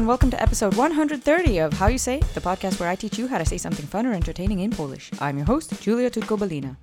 and 0.00 0.08
welcome 0.08 0.30
to 0.30 0.42
episode 0.42 0.74
130 0.76 1.58
of 1.58 1.74
How 1.74 1.88
You 1.88 1.98
Say, 1.98 2.20
the 2.32 2.40
podcast 2.40 2.80
where 2.80 2.88
I 2.88 2.94
teach 2.94 3.18
you 3.18 3.28
how 3.28 3.36
to 3.36 3.44
say 3.44 3.58
something 3.58 3.84
fun 3.84 4.06
or 4.06 4.14
entertaining 4.14 4.60
in 4.60 4.70
Polish. 4.70 5.10
I'm 5.20 5.36
your 5.36 5.44
host, 5.44 5.78
Julia 5.82 6.08
Tutko-Balina. 6.08 6.78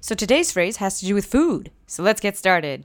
So 0.00 0.16
today's 0.16 0.50
phrase 0.50 0.78
has 0.78 0.98
to 0.98 1.06
do 1.06 1.14
with 1.14 1.26
food, 1.26 1.70
so 1.86 2.02
let's 2.02 2.20
get 2.20 2.36
started. 2.36 2.84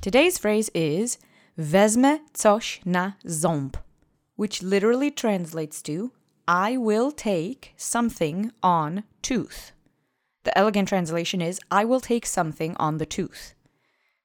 Today's 0.00 0.36
phrase 0.36 0.68
is 0.74 1.18
wezmę 1.56 2.18
coś 2.34 2.80
na 2.84 3.12
ząb, 3.24 3.76
which 4.34 4.64
literally 4.64 5.12
translates 5.12 5.80
to 5.82 6.10
I 6.48 6.76
will 6.76 7.12
take 7.12 7.72
something 7.76 8.50
on 8.64 9.04
tooth. 9.22 9.70
The 10.42 10.58
elegant 10.58 10.88
translation 10.88 11.40
is 11.40 11.60
I 11.70 11.84
will 11.84 12.00
take 12.00 12.26
something 12.26 12.74
on 12.80 12.98
the 12.98 13.06
tooth. 13.06 13.54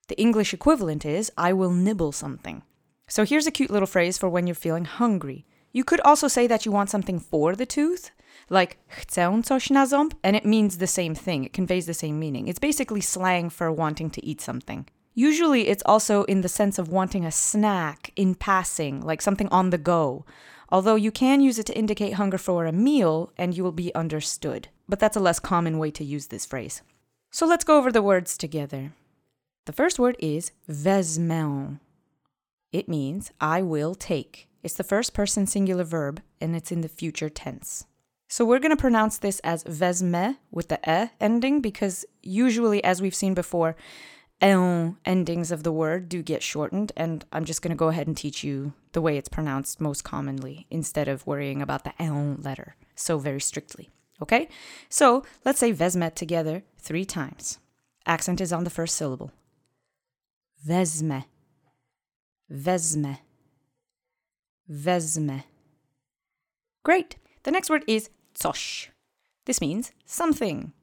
The 0.07 0.19
English 0.19 0.51
equivalent 0.51 1.05
is 1.05 1.31
I 1.37 1.53
will 1.53 1.71
nibble 1.71 2.11
something. 2.11 2.63
So 3.11 3.25
here's 3.25 3.45
a 3.45 3.51
cute 3.51 3.69
little 3.69 3.87
phrase 3.87 4.17
for 4.17 4.29
when 4.29 4.47
you're 4.47 4.55
feeling 4.55 4.85
hungry. 4.85 5.45
You 5.73 5.83
could 5.83 5.99
also 5.99 6.29
say 6.29 6.47
that 6.47 6.65
you 6.65 6.71
want 6.71 6.89
something 6.89 7.19
for 7.19 7.57
the 7.57 7.65
tooth, 7.65 8.09
like 8.49 8.77
chcę 8.87 9.43
coś 9.43 9.69
na 9.69 9.85
ząb, 9.85 10.13
and 10.23 10.33
it 10.33 10.45
means 10.45 10.77
the 10.77 10.87
same 10.87 11.13
thing. 11.13 11.43
It 11.43 11.51
conveys 11.51 11.87
the 11.87 11.93
same 11.93 12.17
meaning. 12.19 12.47
It's 12.47 12.57
basically 12.57 13.01
slang 13.01 13.49
for 13.49 13.69
wanting 13.69 14.11
to 14.11 14.25
eat 14.25 14.39
something. 14.39 14.87
Usually 15.13 15.67
it's 15.67 15.83
also 15.85 16.23
in 16.23 16.39
the 16.39 16.47
sense 16.47 16.79
of 16.79 16.87
wanting 16.87 17.25
a 17.25 17.31
snack 17.31 18.13
in 18.15 18.33
passing, 18.33 19.01
like 19.01 19.21
something 19.21 19.49
on 19.49 19.71
the 19.71 19.77
go. 19.77 20.23
Although 20.69 20.95
you 20.95 21.11
can 21.11 21.41
use 21.41 21.59
it 21.59 21.65
to 21.65 21.77
indicate 21.77 22.13
hunger 22.13 22.37
for 22.37 22.65
a 22.65 22.71
meal 22.71 23.33
and 23.37 23.57
you 23.57 23.61
will 23.65 23.73
be 23.73 23.93
understood. 23.93 24.69
But 24.87 24.99
that's 24.99 25.17
a 25.17 25.25
less 25.27 25.39
common 25.39 25.79
way 25.79 25.91
to 25.91 26.05
use 26.05 26.27
this 26.27 26.45
phrase. 26.45 26.81
So 27.29 27.45
let's 27.45 27.65
go 27.65 27.77
over 27.77 27.91
the 27.91 28.01
words 28.01 28.37
together. 28.37 28.93
The 29.65 29.73
first 29.73 29.99
word 29.99 30.15
is 30.19 30.53
wezmę. 30.69 31.79
It 32.71 32.87
means 32.87 33.31
I 33.39 33.61
will 33.61 33.95
take. 33.95 34.47
It's 34.63 34.75
the 34.75 34.83
first 34.83 35.13
person 35.13 35.47
singular 35.47 35.83
verb 35.83 36.21
and 36.39 36.55
it's 36.55 36.71
in 36.71 36.81
the 36.81 36.87
future 36.87 37.29
tense. 37.29 37.85
So 38.27 38.45
we're 38.45 38.59
going 38.59 38.75
to 38.75 38.77
pronounce 38.77 39.17
this 39.17 39.39
as 39.39 39.65
vesme 39.65 40.37
with 40.51 40.69
the 40.69 40.79
e 40.87 41.11
ending 41.19 41.59
because 41.59 42.05
usually, 42.23 42.81
as 42.81 43.01
we've 43.01 43.13
seen 43.13 43.33
before, 43.33 43.75
en 44.39 44.95
endings 45.03 45.51
of 45.51 45.63
the 45.63 45.71
word 45.71 46.07
do 46.07 46.23
get 46.23 46.41
shortened, 46.41 46.93
and 46.95 47.25
I'm 47.33 47.43
just 47.43 47.61
going 47.61 47.71
to 47.71 47.75
go 47.75 47.89
ahead 47.89 48.07
and 48.07 48.15
teach 48.15 48.41
you 48.41 48.71
the 48.93 49.01
way 49.01 49.17
it's 49.17 49.27
pronounced 49.27 49.81
most 49.81 50.05
commonly 50.05 50.65
instead 50.69 51.09
of 51.09 51.27
worrying 51.27 51.61
about 51.61 51.83
the 51.83 51.93
en 52.01 52.37
letter 52.41 52.75
so 52.95 53.17
very 53.17 53.41
strictly. 53.41 53.89
Okay? 54.21 54.47
So 54.87 55.23
let's 55.43 55.59
say 55.59 55.73
vesme 55.73 56.13
together 56.13 56.63
three 56.77 57.05
times. 57.05 57.59
Accent 58.05 58.39
is 58.39 58.53
on 58.53 58.63
the 58.63 58.69
first 58.69 58.95
syllable. 58.95 59.31
Wezmę. 60.67 61.25
Wezmę. 62.51 63.15
Wezmę. 64.67 65.43
Great. 66.83 67.15
The 67.43 67.51
next 67.51 67.69
word 67.69 67.83
is 67.87 68.09
coś. 68.33 68.91
This 69.45 69.61
means 69.61 69.93
something. 70.05 70.73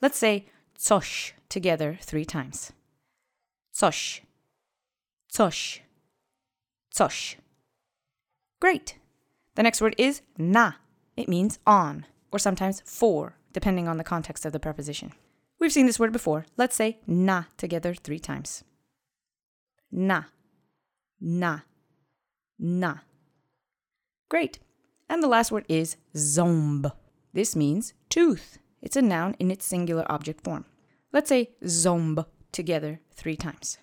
Let's 0.00 0.18
say 0.18 0.46
coś 0.74 1.34
together 1.48 1.98
three 2.00 2.24
times. 2.24 2.72
Coś. 3.72 4.22
Coś. 5.28 5.82
Coś. 6.90 7.36
Great. 8.60 8.98
The 9.54 9.62
next 9.62 9.82
word 9.82 9.94
is 9.98 10.22
na. 10.38 10.72
It 11.16 11.28
means 11.28 11.58
on, 11.66 12.06
or 12.30 12.38
sometimes 12.38 12.82
for, 12.86 13.36
depending 13.52 13.86
on 13.86 13.98
the 13.98 14.04
context 14.04 14.46
of 14.46 14.52
the 14.52 14.60
preposition. 14.60 15.12
We've 15.60 15.72
seen 15.72 15.86
this 15.86 16.00
word 16.00 16.12
before. 16.12 16.46
Let's 16.56 16.74
say 16.74 17.00
na 17.06 17.44
together 17.58 17.94
three 17.94 18.18
times. 18.18 18.64
Na. 19.90 20.24
Na. 21.22 21.60
Na. 22.58 22.98
Great. 24.28 24.58
And 25.08 25.22
the 25.22 25.28
last 25.28 25.52
word 25.52 25.64
is 25.68 25.96
ząb. 26.16 26.90
This 27.32 27.54
means 27.54 27.94
tooth. 28.08 28.58
It's 28.82 28.96
a 28.96 29.02
noun 29.02 29.36
in 29.38 29.50
its 29.50 29.64
singular 29.64 30.04
object 30.10 30.42
form. 30.42 30.64
Let's 31.12 31.28
say 31.28 31.50
ząb 31.64 32.24
together 32.50 32.98
three 33.14 33.36
times. 33.36 33.78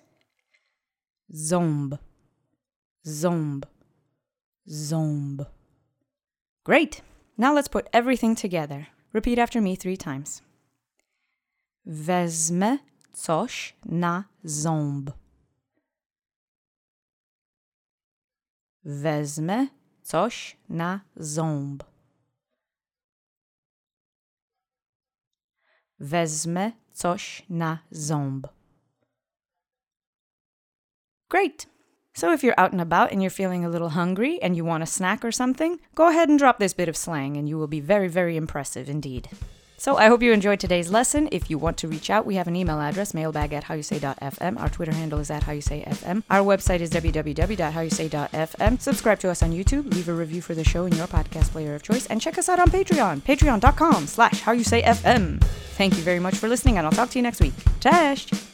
Ząb, 1.32 1.98
ząb, 3.06 3.64
ząb. 4.68 5.46
Great. 6.64 7.00
Now 7.38 7.54
let's 7.54 7.68
put 7.68 7.88
everything 7.92 8.34
together. 8.34 8.88
Repeat 9.12 9.38
after 9.38 9.62
me 9.62 9.76
three 9.76 9.96
times. 9.96 10.42
Wezmę 11.86 12.78
coś 13.12 13.76
na 13.84 14.24
ząb. 14.44 15.10
Wezmę 18.84 19.66
coś 20.02 20.56
na 20.68 21.00
ząb. 21.16 21.84
Wezmę 25.98 26.72
coś 26.92 27.46
na 27.50 27.78
ząb. 27.90 28.46
Great! 31.28 31.66
So 32.12 32.32
if 32.32 32.42
you're 32.42 32.58
out 32.58 32.72
and 32.72 32.80
about 32.80 33.12
and 33.12 33.22
you're 33.22 33.30
feeling 33.30 33.64
a 33.64 33.68
little 33.68 33.90
hungry 33.90 34.42
and 34.42 34.56
you 34.56 34.64
want 34.64 34.82
a 34.82 34.86
snack 34.86 35.24
or 35.24 35.32
something, 35.32 35.78
go 35.94 36.08
ahead 36.08 36.28
and 36.28 36.38
drop 36.38 36.58
this 36.58 36.74
bit 36.74 36.88
of 36.88 36.96
slang 36.96 37.36
and 37.36 37.48
you 37.48 37.56
will 37.56 37.68
be 37.68 37.80
very, 37.80 38.08
very 38.08 38.36
impressive 38.36 38.88
indeed. 38.88 39.28
So 39.80 39.96
I 39.96 40.08
hope 40.08 40.22
you 40.22 40.30
enjoyed 40.30 40.60
today's 40.60 40.90
lesson. 40.90 41.26
If 41.32 41.48
you 41.48 41.56
want 41.56 41.78
to 41.78 41.88
reach 41.88 42.10
out, 42.10 42.26
we 42.26 42.34
have 42.34 42.46
an 42.46 42.54
email 42.54 42.78
address, 42.78 43.14
mailbag 43.14 43.54
at 43.54 43.64
howyousay.fm. 43.64 44.60
Our 44.60 44.68
Twitter 44.68 44.92
handle 44.92 45.18
is 45.20 45.30
at 45.30 45.44
howyousayfm. 45.44 46.22
Our 46.28 46.44
website 46.44 46.80
is 46.80 46.90
www.howyousay.fm. 46.90 48.78
Subscribe 48.78 49.18
to 49.20 49.30
us 49.30 49.42
on 49.42 49.52
YouTube, 49.52 49.90
leave 49.94 50.10
a 50.10 50.12
review 50.12 50.42
for 50.42 50.54
the 50.54 50.64
show 50.64 50.84
in 50.84 50.92
your 50.92 51.06
podcast 51.06 51.48
player 51.52 51.74
of 51.74 51.82
choice, 51.82 52.04
and 52.08 52.20
check 52.20 52.36
us 52.36 52.50
out 52.50 52.58
on 52.58 52.68
Patreon, 52.68 53.22
patreon.com 53.22 54.06
slash 54.06 54.42
howyousayfm. 54.42 55.42
Thank 55.42 55.96
you 55.96 56.02
very 56.02 56.20
much 56.20 56.34
for 56.36 56.46
listening, 56.46 56.76
and 56.76 56.86
I'll 56.86 56.92
talk 56.92 57.08
to 57.12 57.18
you 57.18 57.22
next 57.22 57.40
week. 57.40 57.54
Cześć! 57.80 58.49